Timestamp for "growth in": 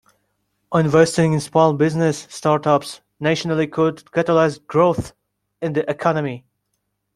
4.65-5.73